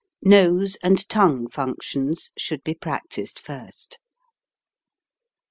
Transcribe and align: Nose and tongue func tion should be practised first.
Nose 0.25 0.77
and 0.81 1.07
tongue 1.09 1.47
func 1.47 1.83
tion 1.83 2.15
should 2.35 2.63
be 2.63 2.73
practised 2.73 3.37
first. 3.37 3.99